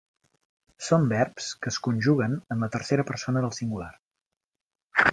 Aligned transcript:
Són 0.85 1.05
verbs 1.11 1.51
que 1.65 1.71
es 1.73 1.77
conjuguen 1.89 2.35
en 2.57 2.65
la 2.67 2.73
tercera 2.79 3.07
persona 3.13 3.45
del 3.47 3.57
singular. 3.63 3.95